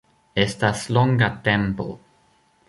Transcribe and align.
Estas 0.43 0.81
longa 0.97 1.29
tempo 1.49 1.87